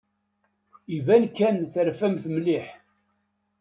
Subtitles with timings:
[0.95, 2.65] Iban kan terfamt mliḥ.